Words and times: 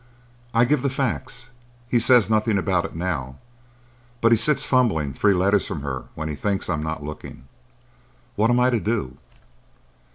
"I 0.51 0.65
give 0.65 0.81
the 0.81 0.89
facts. 0.89 1.51
He 1.87 1.99
says 1.99 2.27
nothing 2.27 2.57
about 2.57 2.85
it 2.85 2.95
now, 2.95 3.35
but 4.19 4.31
he 4.31 4.35
sits 4.35 4.65
fumbling 4.65 5.13
three 5.13 5.35
letters 5.35 5.67
from 5.67 5.81
her 5.83 6.05
when 6.15 6.27
he 6.27 6.33
thinks 6.33 6.71
I'm 6.71 6.81
not 6.81 7.03
looking. 7.03 7.43
What 8.35 8.49
am 8.49 8.59
I 8.59 8.71
to 8.71 8.79
do?" 8.79 9.17